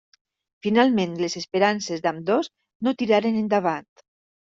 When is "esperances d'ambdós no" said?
1.41-2.95